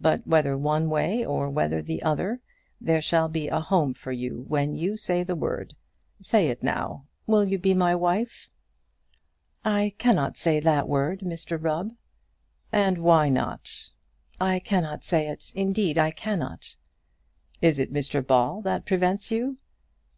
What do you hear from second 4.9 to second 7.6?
say the word. Say it now. Will you